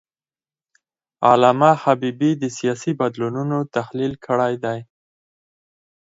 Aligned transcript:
علامه 1.29 1.71
حبیبي 1.83 2.31
د 2.41 2.43
سیاسي 2.57 2.91
بدلونونو 2.99 3.57
تحلیل 3.75 4.13
کړی 4.25 4.53
دی. 4.63 4.79